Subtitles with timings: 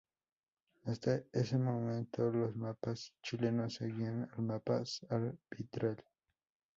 [0.85, 4.81] Hasta ese momento los mapas chilenos seguían al mapa
[5.11, 6.03] arbitral.